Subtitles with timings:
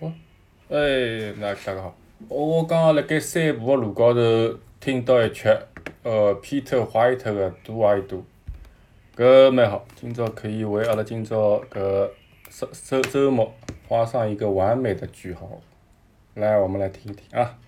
[0.00, 0.12] 哦，
[0.68, 1.96] 哎，那大家好，
[2.28, 4.20] 我刚刚辣盖散步的路高头
[4.78, 5.48] 听到一曲，
[6.04, 8.24] 呃，Peter White 个《Do I Do》，
[9.20, 12.10] 搿蛮好，今朝可以为阿拉今朝搿
[12.48, 13.52] 周周周末
[13.88, 15.60] 画上一个完美的句号。
[16.34, 17.58] 来，我们来听一听啊。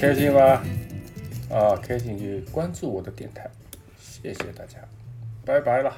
[0.00, 0.64] 开心吧？
[1.50, 3.50] 啊，开心就关注我的电台，
[3.98, 4.78] 谢谢大家，
[5.44, 5.94] 拜拜了。